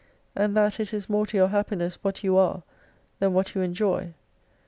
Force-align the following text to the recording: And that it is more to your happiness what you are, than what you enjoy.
And 0.35 0.57
that 0.57 0.79
it 0.79 0.95
is 0.95 1.09
more 1.11 1.27
to 1.27 1.37
your 1.37 1.49
happiness 1.49 1.99
what 2.01 2.23
you 2.23 2.35
are, 2.35 2.63
than 3.19 3.33
what 3.33 3.53
you 3.53 3.61
enjoy. 3.61 4.15